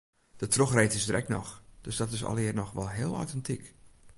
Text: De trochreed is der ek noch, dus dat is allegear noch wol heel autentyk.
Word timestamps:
De 0.37 0.47
trochreed 0.47 0.93
is 0.93 1.05
der 1.05 1.15
ek 1.21 1.27
noch, 1.35 1.61
dus 1.81 1.95
dat 1.97 2.11
is 2.17 2.25
allegear 2.29 2.55
noch 2.59 2.71
wol 2.77 2.89
heel 2.97 3.13
autentyk. 3.21 3.63